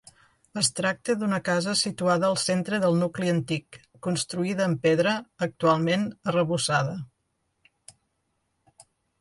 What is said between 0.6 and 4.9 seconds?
tracta d'una casa situada al centre del nucli antic, construïda amb